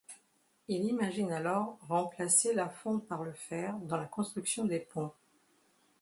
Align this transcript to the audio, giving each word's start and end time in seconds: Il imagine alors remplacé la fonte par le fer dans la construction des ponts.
Il 0.67 0.85
imagine 0.85 1.31
alors 1.31 1.77
remplacé 1.81 2.55
la 2.55 2.69
fonte 2.69 3.07
par 3.07 3.23
le 3.23 3.33
fer 3.33 3.77
dans 3.81 3.97
la 3.97 4.07
construction 4.07 4.65
des 4.65 4.79
ponts. 4.79 5.13